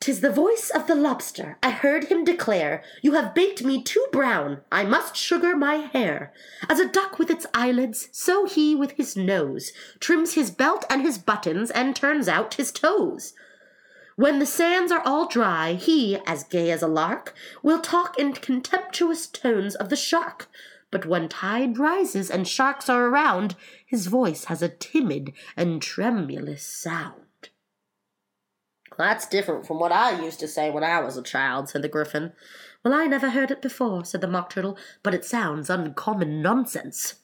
"'Tis 0.00 0.20
the 0.20 0.30
voice 0.30 0.70
of 0.70 0.86
the 0.86 0.94
lobster. 0.94 1.58
I 1.62 1.70
heard 1.70 2.04
him 2.04 2.22
declare, 2.22 2.84
You 3.02 3.14
have 3.14 3.34
baked 3.34 3.64
me 3.64 3.82
too 3.82 4.06
brown. 4.12 4.60
I 4.70 4.84
must 4.84 5.16
sugar 5.16 5.56
my 5.56 5.74
hair. 5.76 6.32
As 6.68 6.78
a 6.78 6.88
duck 6.88 7.18
with 7.18 7.30
its 7.30 7.46
eyelids, 7.52 8.08
so 8.12 8.46
he 8.46 8.76
with 8.76 8.92
his 8.92 9.16
nose 9.16 9.72
Trims 9.98 10.34
his 10.34 10.52
belt 10.52 10.84
and 10.88 11.02
his 11.02 11.18
buttons, 11.18 11.72
and 11.72 11.96
turns 11.96 12.28
out 12.28 12.54
his 12.54 12.70
toes. 12.70 13.34
When 14.18 14.40
the 14.40 14.46
sands 14.46 14.90
are 14.90 15.02
all 15.04 15.28
dry, 15.28 15.74
he, 15.74 16.18
as 16.26 16.42
gay 16.42 16.72
as 16.72 16.82
a 16.82 16.88
lark, 16.88 17.36
Will 17.62 17.78
talk 17.78 18.18
in 18.18 18.32
contemptuous 18.32 19.28
tones 19.28 19.76
of 19.76 19.90
the 19.90 19.96
shark. 19.96 20.50
But 20.90 21.06
when 21.06 21.28
tide 21.28 21.78
rises 21.78 22.28
and 22.28 22.48
sharks 22.48 22.88
are 22.88 23.06
around, 23.06 23.54
His 23.86 24.08
voice 24.08 24.46
has 24.46 24.60
a 24.60 24.68
timid 24.68 25.34
and 25.56 25.80
tremulous 25.80 26.64
sound. 26.64 27.50
That's 28.96 29.28
different 29.28 29.68
from 29.68 29.78
what 29.78 29.92
I 29.92 30.20
used 30.20 30.40
to 30.40 30.48
say 30.48 30.68
when 30.68 30.82
I 30.82 30.98
was 30.98 31.16
a 31.16 31.22
child, 31.22 31.68
said 31.68 31.82
the 31.82 31.88
Gryphon. 31.88 32.32
Well, 32.84 32.94
I 32.94 33.06
never 33.06 33.30
heard 33.30 33.52
it 33.52 33.62
before, 33.62 34.04
said 34.04 34.20
the 34.20 34.26
Mock 34.26 34.50
Turtle, 34.50 34.76
but 35.04 35.14
it 35.14 35.24
sounds 35.24 35.70
uncommon 35.70 36.42
nonsense. 36.42 37.20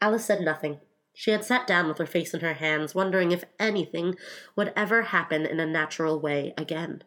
Alice 0.00 0.26
said 0.26 0.40
nothing. 0.40 0.78
She 1.14 1.30
had 1.30 1.44
sat 1.44 1.66
down 1.66 1.88
with 1.88 1.98
her 1.98 2.06
face 2.06 2.32
in 2.34 2.40
her 2.40 2.54
hands, 2.54 2.94
wondering 2.94 3.32
if 3.32 3.44
anything 3.58 4.16
would 4.56 4.72
ever 4.74 5.02
happen 5.02 5.44
in 5.44 5.60
a 5.60 5.66
natural 5.66 6.18
way 6.18 6.54
again. 6.56 7.04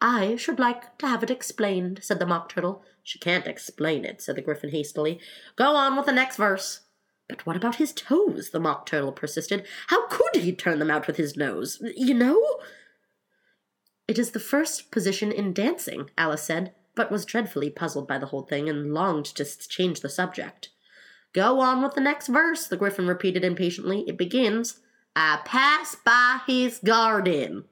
I 0.00 0.36
should 0.36 0.58
like 0.58 0.98
to 0.98 1.06
have 1.06 1.22
it 1.22 1.30
explained, 1.30 2.00
said 2.02 2.18
the 2.18 2.26
Mock 2.26 2.48
Turtle. 2.48 2.82
She 3.02 3.18
can't 3.18 3.46
explain 3.46 4.04
it, 4.04 4.20
said 4.20 4.36
the 4.36 4.42
Gryphon 4.42 4.70
hastily. 4.70 5.20
Go 5.56 5.76
on 5.76 5.96
with 5.96 6.06
the 6.06 6.12
next 6.12 6.36
verse. 6.36 6.80
But 7.28 7.46
what 7.46 7.56
about 7.56 7.76
his 7.76 7.92
toes? 7.92 8.50
the 8.50 8.60
Mock 8.60 8.86
Turtle 8.86 9.12
persisted. 9.12 9.66
How 9.86 10.06
could 10.08 10.36
he 10.36 10.52
turn 10.52 10.78
them 10.78 10.90
out 10.90 11.06
with 11.06 11.16
his 11.16 11.36
nose? 11.36 11.80
You 11.96 12.14
know? 12.14 12.38
It 14.06 14.18
is 14.18 14.32
the 14.32 14.40
first 14.40 14.90
position 14.90 15.32
in 15.32 15.54
dancing, 15.54 16.10
Alice 16.18 16.42
said, 16.42 16.74
but 16.94 17.10
was 17.10 17.24
dreadfully 17.24 17.70
puzzled 17.70 18.06
by 18.06 18.18
the 18.18 18.26
whole 18.26 18.42
thing 18.42 18.68
and 18.68 18.92
longed 18.92 19.24
to 19.26 19.44
change 19.68 20.00
the 20.00 20.10
subject. 20.10 20.68
Go 21.34 21.60
on 21.60 21.82
with 21.82 21.94
the 21.94 22.00
next 22.00 22.28
verse, 22.28 22.66
the 22.66 22.76
Gryphon 22.76 23.08
repeated 23.08 23.44
impatiently. 23.44 24.04
It 24.06 24.16
begins, 24.16 24.80
I 25.16 25.40
pass 25.44 25.96
by 25.96 26.40
his 26.46 26.78
garden. 26.78 27.64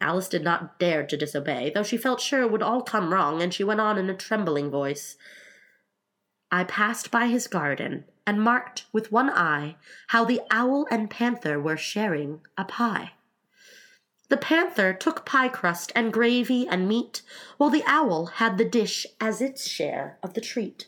Alice 0.00 0.28
did 0.28 0.42
not 0.42 0.78
dare 0.78 1.06
to 1.06 1.16
disobey, 1.16 1.70
though 1.74 1.82
she 1.82 1.96
felt 1.96 2.20
sure 2.20 2.42
it 2.42 2.50
would 2.50 2.62
all 2.62 2.82
come 2.82 3.12
wrong, 3.12 3.42
and 3.42 3.52
she 3.52 3.64
went 3.64 3.80
on 3.80 3.98
in 3.98 4.10
a 4.10 4.14
trembling 4.14 4.70
voice. 4.70 5.16
I 6.50 6.64
passed 6.64 7.10
by 7.10 7.26
his 7.26 7.46
garden, 7.46 8.04
and 8.26 8.42
marked 8.42 8.86
with 8.92 9.12
one 9.12 9.30
eye 9.30 9.76
how 10.08 10.24
the 10.24 10.40
owl 10.50 10.86
and 10.90 11.08
panther 11.08 11.60
were 11.60 11.76
sharing 11.76 12.40
a 12.58 12.64
pie. 12.64 13.12
The 14.28 14.36
panther 14.36 14.92
took 14.92 15.24
pie 15.24 15.48
crust 15.48 15.92
and 15.94 16.12
gravy 16.12 16.66
and 16.66 16.88
meat, 16.88 17.22
while 17.58 17.70
the 17.70 17.84
owl 17.86 18.26
had 18.26 18.58
the 18.58 18.64
dish 18.64 19.06
as 19.20 19.40
its 19.40 19.68
share 19.68 20.18
of 20.22 20.34
the 20.34 20.40
treat. 20.40 20.86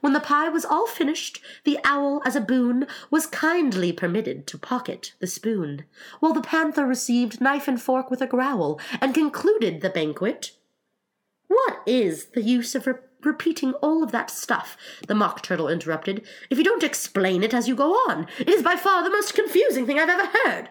When 0.00 0.12
the 0.12 0.20
pie 0.20 0.48
was 0.48 0.64
all 0.64 0.86
finished, 0.86 1.40
the 1.64 1.78
owl, 1.84 2.22
as 2.24 2.36
a 2.36 2.40
boon, 2.40 2.86
was 3.10 3.26
kindly 3.26 3.92
permitted 3.92 4.46
to 4.46 4.58
pocket 4.58 5.14
the 5.20 5.26
spoon, 5.26 5.84
while 6.20 6.32
the 6.32 6.40
panther 6.40 6.86
received 6.86 7.40
knife 7.40 7.68
and 7.68 7.80
fork 7.80 8.10
with 8.10 8.22
a 8.22 8.26
growl, 8.26 8.80
and 9.00 9.14
concluded 9.14 9.80
the 9.80 9.90
banquet. 9.90 10.52
What 11.48 11.80
is 11.86 12.26
the 12.26 12.42
use 12.42 12.74
of 12.74 12.88
repeating 13.22 13.72
all 13.74 14.02
of 14.02 14.12
that 14.12 14.30
stuff, 14.30 14.76
the 15.06 15.14
Mock 15.14 15.42
Turtle 15.42 15.68
interrupted, 15.68 16.26
if 16.50 16.58
you 16.58 16.64
don't 16.64 16.84
explain 16.84 17.42
it 17.42 17.54
as 17.54 17.68
you 17.68 17.74
go 17.74 17.92
on. 17.92 18.26
It 18.38 18.48
is 18.48 18.62
by 18.62 18.76
far 18.76 19.02
the 19.02 19.10
most 19.10 19.34
confusing 19.34 19.86
thing 19.86 19.98
I've 19.98 20.08
ever 20.08 20.30
heard. 20.44 20.70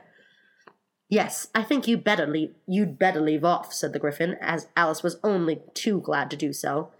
Yes, 1.09 1.47
I 1.55 1.63
think 1.63 1.87
you'd 1.87 2.03
better 2.03 2.27
leave, 2.27 2.53
you'd 2.67 2.99
better 2.99 3.21
leave 3.21 3.45
off, 3.45 3.73
said 3.73 3.93
the 3.93 3.99
Gryphon, 3.99 4.37
as 4.41 4.67
Alice 4.75 5.03
was 5.03 5.19
only 5.23 5.61
too 5.73 6.01
glad 6.01 6.29
to 6.31 6.37
do 6.37 6.51
so. 6.51 6.91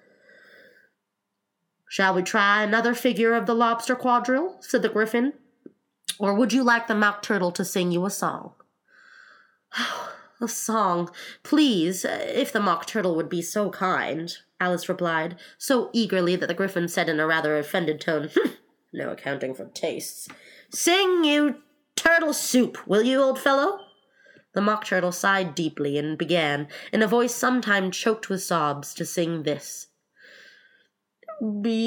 Shall 1.89 2.13
we 2.13 2.21
try 2.21 2.63
another 2.63 2.93
figure 2.93 3.33
of 3.33 3.45
the 3.45 3.55
lobster 3.55 3.95
quadrille? 3.95 4.57
said 4.61 4.81
the 4.81 4.89
Gryphon. 4.89 5.33
Or 6.19 6.33
would 6.33 6.51
you 6.51 6.63
like 6.63 6.87
the 6.87 6.95
Mock 6.95 7.21
Turtle 7.21 7.51
to 7.51 7.63
sing 7.63 7.91
you 7.91 8.05
a 8.05 8.09
song? 8.09 8.53
a 10.41 10.47
song, 10.47 11.09
please, 11.43 12.05
if 12.05 12.51
the 12.51 12.59
Mock 12.59 12.85
Turtle 12.85 13.15
would 13.15 13.29
be 13.29 13.41
so 13.41 13.69
kind. 13.69 14.35
Alice 14.59 14.89
replied, 14.89 15.37
so 15.57 15.89
eagerly 15.93 16.35
that 16.35 16.47
the 16.47 16.53
Gryphon 16.53 16.87
said 16.87 17.09
in 17.09 17.19
a 17.19 17.27
rather 17.27 17.57
offended 17.57 18.01
tone, 18.01 18.29
hmm, 18.33 18.49
No 18.91 19.11
accounting 19.11 19.53
for 19.53 19.65
tastes. 19.65 20.27
Sing, 20.71 21.23
you 21.23 21.61
turtle 21.95 22.33
soup, 22.33 22.85
will 22.87 23.03
you, 23.03 23.21
old 23.21 23.39
fellow? 23.39 23.79
The 24.53 24.61
Mock 24.61 24.85
Turtle 24.85 25.11
sighed 25.11 25.53
deeply 25.53 25.97
and 25.97 26.17
began, 26.17 26.67
in 26.91 27.03
a 27.03 27.07
voice 27.07 27.35
sometimes 27.35 27.95
choked 27.95 28.29
with 28.29 28.41
sobs, 28.41 28.93
to 28.95 29.05
sing 29.05 29.43
this. 29.43 29.87
Beautiful 31.39 31.77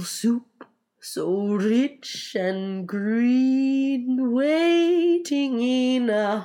soup 0.00 0.64
so 1.00 1.54
rich 1.54 2.36
and 2.38 2.86
green, 2.86 4.32
waiting 4.32 5.62
in 5.62 6.10
a 6.10 6.38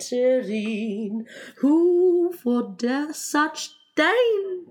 tureen, 0.00 1.26
who 1.56 2.32
for 2.42 2.74
such 3.12 3.70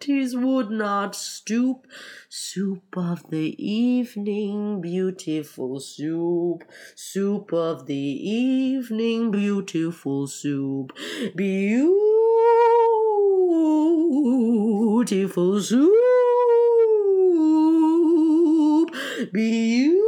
dainties 0.01 0.35
would 0.35 0.69
not 0.71 1.15
stoop. 1.15 1.87
Soup 2.29 2.83
of 2.97 3.29
the 3.29 3.55
evening, 3.57 4.81
beautiful 4.81 5.79
soup. 5.79 6.63
Soup 6.95 7.53
of 7.53 7.85
the 7.85 7.95
evening, 7.95 9.31
beautiful 9.31 10.27
soup. 10.27 10.91
Beautiful 11.35 12.01
soup. 15.61 15.91
Beautiful 19.31 20.01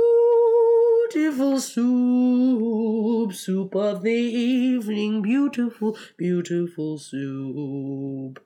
soup, 1.60 3.32
soup 3.34 3.76
of 3.76 4.02
the 4.02 4.10
evening, 4.12 5.22
beautiful, 5.22 5.96
beautiful 6.18 6.98
soup. 6.98 8.40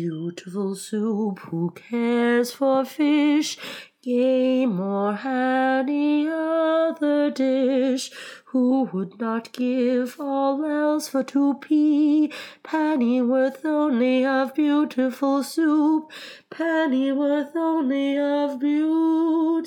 Beautiful 0.00 0.76
soup, 0.76 1.40
who 1.40 1.72
cares 1.72 2.52
for 2.52 2.84
fish, 2.84 3.58
game, 4.00 4.78
or 4.78 5.18
any 5.26 6.28
other 6.28 7.32
dish? 7.32 8.12
Who 8.44 8.84
would 8.92 9.18
not 9.18 9.52
give 9.52 10.20
all 10.20 10.64
else 10.64 11.08
for 11.08 11.24
two 11.24 11.54
p 11.60 12.32
pennyworth 12.62 13.64
only 13.64 14.24
of 14.24 14.54
beautiful 14.54 15.42
soup? 15.42 16.12
Pennyworth 16.48 17.56
only 17.56 18.20
of 18.20 18.60
beautiful 18.60 19.58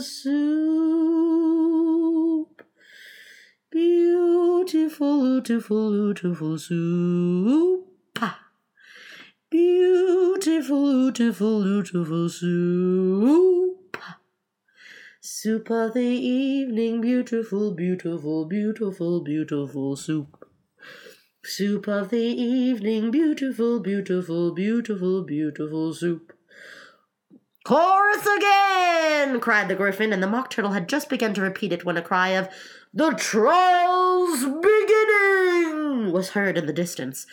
soup. 0.00 1.12
Beautiful, 3.70 5.20
beautiful, 5.42 5.90
beautiful 5.90 6.58
soup. 6.58 7.89
Beautiful, 10.42 11.12
beautiful, 11.12 11.62
beautiful 11.62 12.28
soup. 12.30 13.98
Soup 15.20 15.70
of 15.70 15.92
the 15.92 16.00
evening, 16.00 17.02
beautiful, 17.02 17.74
beautiful, 17.74 18.46
beautiful, 18.46 19.20
beautiful 19.20 19.96
soup. 19.96 20.48
Soup 21.44 21.86
of 21.86 22.08
the 22.08 22.16
evening, 22.16 23.10
beautiful, 23.10 23.80
beautiful, 23.80 24.54
beautiful, 24.54 25.24
beautiful 25.24 25.92
soup. 25.92 26.32
Chorus 27.66 28.26
again! 28.26 29.40
cried 29.40 29.68
the 29.68 29.74
Gryphon, 29.74 30.10
and 30.10 30.22
the 30.22 30.26
mock 30.26 30.48
turtle 30.48 30.72
had 30.72 30.88
just 30.88 31.10
begun 31.10 31.34
to 31.34 31.42
repeat 31.42 31.70
it 31.70 31.84
when 31.84 31.98
a 31.98 32.02
cry 32.02 32.30
of 32.30 32.48
The 32.94 33.10
trial's 33.10 34.46
beginning 34.46 36.12
was 36.12 36.30
heard 36.30 36.56
in 36.56 36.64
the 36.64 36.72
distance. 36.72 37.26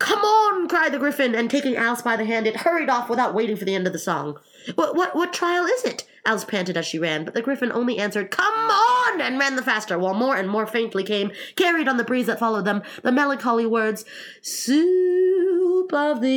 Come 0.00 0.20
on, 0.20 0.66
cried 0.66 0.92
the 0.92 0.98
Gryphon, 0.98 1.34
and 1.34 1.50
taking 1.50 1.76
Alice 1.76 2.00
by 2.00 2.16
the 2.16 2.24
hand, 2.24 2.46
it 2.46 2.56
hurried 2.56 2.88
off 2.88 3.10
without 3.10 3.34
waiting 3.34 3.54
for 3.54 3.66
the 3.66 3.74
end 3.74 3.86
of 3.86 3.92
the 3.92 3.98
song. 3.98 4.38
What, 4.74 4.96
what, 4.96 5.14
what 5.14 5.34
trial 5.34 5.66
is 5.66 5.84
it? 5.84 6.08
Alice 6.24 6.46
panted 6.46 6.78
as 6.78 6.86
she 6.86 6.98
ran, 6.98 7.24
but 7.24 7.34
the 7.34 7.42
Gryphon 7.42 7.70
only 7.70 7.98
answered, 7.98 8.30
Come 8.30 8.70
on! 8.70 9.20
and 9.20 9.38
ran 9.38 9.56
the 9.56 9.62
faster, 9.62 9.98
while 9.98 10.14
more 10.14 10.36
and 10.36 10.48
more 10.48 10.66
faintly 10.66 11.04
came, 11.04 11.32
carried 11.54 11.86
on 11.86 11.98
the 11.98 12.04
breeze 12.04 12.26
that 12.26 12.38
followed 12.38 12.64
them, 12.64 12.82
the 13.02 13.12
melancholy 13.12 13.66
words, 13.66 14.06
Soup 14.40 15.92
of 15.92 16.22
the 16.22 16.28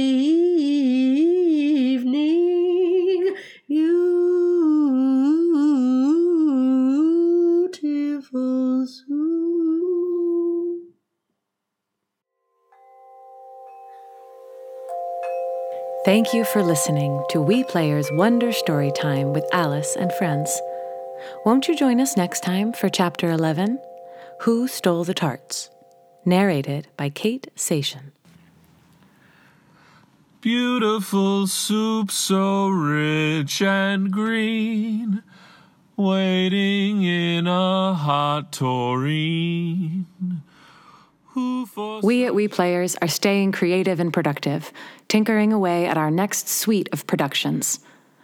evening, 1.93 2.33
beautiful 7.67 8.85
Thank 16.05 16.33
you 16.33 16.43
for 16.43 16.61
listening 16.61 17.23
to 17.29 17.39
We 17.39 17.63
Players 17.63 18.11
Wonder 18.11 18.51
Story 18.51 18.91
Time 18.91 19.31
with 19.31 19.45
Alice 19.53 19.95
and 19.95 20.11
Friends. 20.11 20.61
Won't 21.45 21.69
you 21.69 21.77
join 21.77 22.01
us 22.01 22.17
next 22.17 22.43
time 22.43 22.73
for 22.73 22.89
Chapter 22.89 23.31
11 23.31 23.79
Who 24.41 24.67
Stole 24.67 25.05
the 25.05 25.13
Tarts? 25.13 25.69
Narrated 26.25 26.89
by 26.97 27.07
Kate 27.07 27.47
Sation. 27.55 28.11
Beautiful 30.41 31.47
soup 31.47 32.11
so 32.11 32.67
rich 32.67 33.61
and 33.61 34.11
green, 34.11 35.23
waiting 35.95 37.03
in 37.03 37.47
a 37.47 37.93
hot 37.93 38.51
tureen. 38.51 40.05
We 42.03 42.25
at 42.25 42.35
We 42.35 42.47
Players 42.47 42.95
are 43.01 43.07
staying 43.07 43.53
creative 43.53 43.99
and 43.99 44.13
productive, 44.13 44.71
tinkering 45.07 45.51
away 45.51 45.85
at 45.85 45.97
our 45.97 46.11
next 46.11 46.47
suite 46.47 46.89
of 46.91 47.07
productions. 47.07 47.79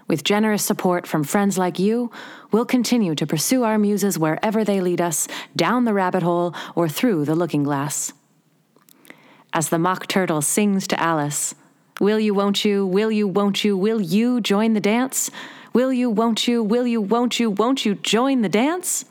With 0.08 0.24
generous 0.24 0.64
support 0.64 1.08
from 1.08 1.24
friends 1.24 1.58
like 1.58 1.80
you, 1.80 2.12
we'll 2.52 2.66
continue 2.66 3.16
to 3.16 3.28
pursue 3.28 3.64
our 3.64 3.78
muses 3.78 4.18
wherever 4.18 4.64
they 4.64 4.82
lead 4.82 5.02
us, 5.02 5.28
down 5.56 5.86
the 5.86 5.94
rabbit 5.94 6.24
hole 6.24 6.54
or 6.76 6.90
through 6.90 7.26
the 7.26 7.36
looking 7.36 7.64
glass. 7.64 8.14
As 9.54 9.70
the 9.70 9.80
mock 9.80 10.08
turtle 10.08 10.42
sings 10.42 10.88
to 10.88 11.00
Alice, 11.00 11.56
Will 12.00 12.20
you, 12.20 12.34
won't 12.34 12.64
you, 12.64 12.86
will 12.88 13.12
you, 13.12 13.28
won't 13.28 13.64
you, 13.64 13.76
will 13.76 14.00
you 14.00 14.40
join 14.40 14.74
the 14.74 14.80
dance? 14.80 15.30
Will 15.74 15.92
you, 15.92 16.10
won't 16.10 16.48
you, 16.48 16.64
will 16.64 16.88
you, 16.88 17.02
won't 17.02 17.40
you, 17.40 17.50
won't 17.50 17.86
you 17.86 17.96
join 17.96 18.42
the 18.42 18.50
dance? 18.50 19.04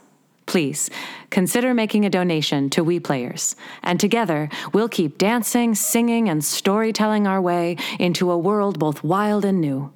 Please 0.48 0.90
consider 1.28 1.74
making 1.74 2.06
a 2.06 2.10
donation 2.10 2.70
to 2.70 2.82
We 2.82 2.98
Players, 2.98 3.54
and 3.82 4.00
together 4.00 4.48
we'll 4.72 4.88
keep 4.88 5.18
dancing, 5.18 5.74
singing, 5.74 6.30
and 6.30 6.42
storytelling 6.42 7.26
our 7.26 7.38
way 7.38 7.76
into 7.98 8.30
a 8.30 8.38
world 8.38 8.78
both 8.78 9.04
wild 9.04 9.44
and 9.44 9.60
new. 9.60 9.92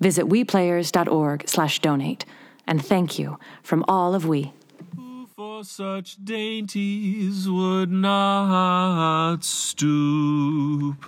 Visit 0.00 0.30
weplayers.org/donate, 0.30 2.24
and 2.66 2.82
thank 2.82 3.18
you 3.18 3.38
from 3.62 3.84
all 3.86 4.14
of 4.14 4.24
we. 4.24 4.54
Who 4.96 5.26
for 5.26 5.62
such 5.62 6.16
dainties 6.24 7.46
would 7.46 7.92
not 7.92 9.44
stoop? 9.44 11.04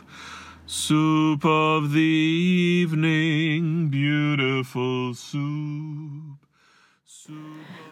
Soup 0.66 1.42
of 1.42 1.92
the 1.92 2.00
evening, 2.00 3.88
beautiful 3.88 5.14
soup. 5.14 6.35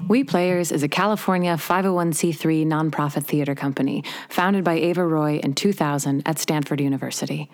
We 0.09 0.23
Players 0.25 0.70
is 0.70 0.83
a 0.83 0.88
California 0.88 1.55
501c3 1.55 2.66
nonprofit 2.66 3.25
theater 3.25 3.55
company 3.55 4.05
founded 4.29 4.64
by 4.64 4.75
Ava 4.75 5.07
Roy 5.07 5.40
in 5.42 5.55
2000 5.55 6.23
at 6.27 6.38
Stanford 6.38 6.81
University. 6.81 7.51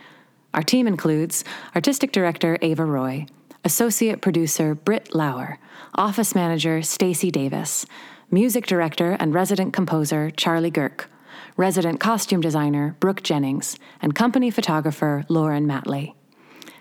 Our 0.52 0.62
team 0.62 0.88
includes 0.88 1.44
Artistic 1.76 2.10
Director 2.10 2.58
Ava 2.60 2.84
Roy, 2.84 3.26
Associate 3.64 4.20
Producer 4.20 4.74
Britt 4.74 5.14
Lauer, 5.14 5.58
Office 5.94 6.34
Manager 6.34 6.82
Stacy 6.82 7.30
Davis, 7.30 7.86
Music 8.30 8.66
Director 8.66 9.16
and 9.20 9.34
Resident 9.34 9.72
Composer 9.72 10.30
Charlie 10.30 10.70
Gurke, 10.70 11.04
Resident 11.56 12.00
Costume 12.00 12.40
Designer 12.40 12.96
Brooke 13.00 13.22
Jennings, 13.22 13.76
and 14.02 14.14
Company 14.14 14.50
Photographer 14.50 15.24
Lauren 15.28 15.66
Matley. 15.66 16.14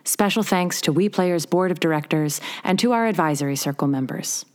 Special 0.04 0.42
thanks 0.42 0.82
to 0.82 0.92
We 0.92 1.10
Players 1.10 1.46
Board 1.46 1.70
of 1.70 1.80
Directors 1.80 2.42
and 2.64 2.80
to 2.80 2.94
our 2.94 3.06
advisory 3.06 3.56
circle 3.56 3.88
members. 3.88 4.46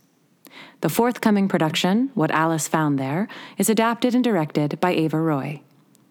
The 0.81 0.89
forthcoming 0.89 1.47
production, 1.47 2.11
What 2.13 2.31
Alice 2.31 2.67
Found 2.67 2.99
There, 2.99 3.27
is 3.57 3.69
adapted 3.69 4.13
and 4.13 4.23
directed 4.23 4.79
by 4.79 4.91
Ava 4.91 5.19
Roy. 5.19 5.61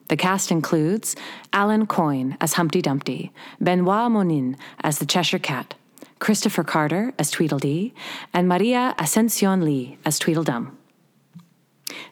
The 0.09 0.17
cast 0.17 0.51
includes 0.51 1.17
Alan 1.53 1.87
Coyne 1.87 2.37
as 2.41 2.55
Humpty 2.55 2.83
Dumpty, 2.83 3.33
Benoit 3.61 4.11
Monin 4.11 4.57
as 4.81 4.99
the 4.99 5.07
Cheshire 5.07 5.39
Cat, 5.39 5.75
Christopher 6.19 6.65
Carter 6.65 7.13
as 7.19 7.31
Tweedledee, 7.31 7.95
and 8.33 8.49
Maria 8.49 8.95
Ascension 8.99 9.65
Lee 9.65 9.99
as 10.05 10.19
Tweedledum. 10.19 10.77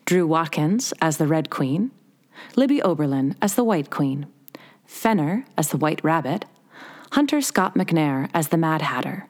Drew 0.04 0.26
Watkins 0.26 0.92
as 1.00 1.18
the 1.18 1.26
Red 1.26 1.50
Queen, 1.50 1.90
Libby 2.56 2.82
Oberlin 2.82 3.36
as 3.42 3.54
the 3.54 3.64
White 3.64 3.90
Queen, 3.90 4.26
Fenner 4.86 5.44
as 5.56 5.68
the 5.68 5.76
White 5.76 6.02
Rabbit, 6.02 6.44
Hunter 7.12 7.40
Scott 7.40 7.74
McNair 7.74 8.30
as 8.32 8.48
the 8.48 8.56
Mad 8.56 8.82
Hatter, 8.82 9.28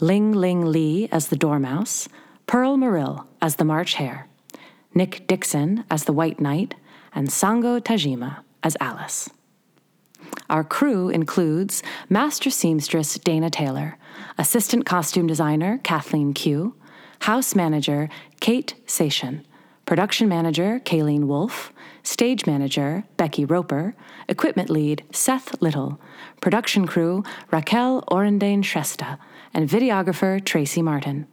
Ling 0.00 0.32
Ling 0.32 0.64
Lee 0.64 1.08
as 1.12 1.28
the 1.28 1.36
Dormouse, 1.36 2.08
Pearl 2.48 2.78
Marill 2.78 3.26
as 3.42 3.56
the 3.56 3.64
March 3.64 3.94
Hare, 3.96 4.26
Nick 4.94 5.26
Dixon 5.26 5.84
as 5.90 6.04
the 6.04 6.14
White 6.14 6.40
Knight, 6.40 6.74
and 7.14 7.28
Sango 7.28 7.78
Tajima 7.78 8.38
as 8.62 8.74
Alice. 8.80 9.28
Our 10.48 10.64
crew 10.64 11.10
includes 11.10 11.82
Master 12.08 12.48
Seamstress 12.48 13.18
Dana 13.18 13.50
Taylor, 13.50 13.98
Assistant 14.38 14.86
Costume 14.86 15.26
Designer 15.26 15.78
Kathleen 15.84 16.32
Q, 16.32 16.74
House 17.20 17.54
Manager 17.54 18.08
Kate 18.40 18.74
Sation, 18.86 19.44
Production 19.84 20.26
Manager 20.26 20.80
Kayleen 20.80 21.26
Wolf, 21.26 21.70
Stage 22.02 22.46
Manager 22.46 23.04
Becky 23.18 23.44
Roper, 23.44 23.94
Equipment 24.26 24.70
Lead 24.70 25.04
Seth 25.12 25.60
Little, 25.60 26.00
Production 26.40 26.86
Crew 26.86 27.24
Raquel 27.50 28.04
Orendane 28.10 28.62
Shrestha, 28.62 29.18
and 29.52 29.68
videographer 29.68 30.42
Tracy 30.42 30.80
Martin. 30.80 31.26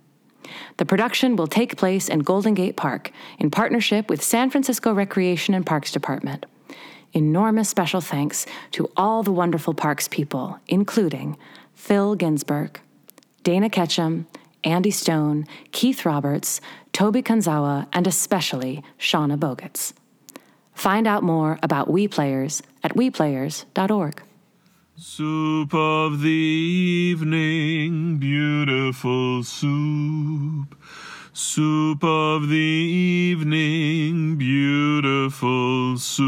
The 0.77 0.85
production 0.85 1.35
will 1.35 1.47
take 1.47 1.77
place 1.77 2.09
in 2.09 2.19
Golden 2.19 2.53
Gate 2.53 2.75
Park 2.75 3.11
in 3.39 3.51
partnership 3.51 4.09
with 4.09 4.23
San 4.23 4.49
Francisco 4.49 4.93
Recreation 4.93 5.53
and 5.53 5.65
Parks 5.65 5.91
Department. 5.91 6.45
Enormous 7.13 7.69
special 7.69 8.01
thanks 8.01 8.45
to 8.71 8.89
all 8.97 9.23
the 9.23 9.31
wonderful 9.31 9.73
parks 9.73 10.07
people, 10.07 10.59
including 10.67 11.37
Phil 11.73 12.15
Ginsburg, 12.15 12.79
Dana 13.43 13.69
Ketchum, 13.69 14.27
Andy 14.63 14.91
Stone, 14.91 15.45
Keith 15.71 16.05
Roberts, 16.05 16.59
Toby 16.91 17.21
Kanzawa, 17.21 17.87
and 17.93 18.07
especially 18.07 18.83
Shauna 18.99 19.37
Bogutz. 19.37 19.93
Find 20.73 21.07
out 21.07 21.23
more 21.23 21.57
about 21.63 21.89
We 21.89 22.07
Players 22.07 22.61
at 22.83 22.95
weplayers.org. 22.95 24.24
Soup 24.97 25.73
of 25.73 26.21
the 26.21 26.29
evening, 26.29 28.17
beautiful 28.17 29.43
soup. 29.43 30.73
Soup 31.33 32.01
of 32.01 32.47
the 32.47 32.55
evening, 32.55 34.37
beautiful 34.37 35.97
soup. 35.97 36.25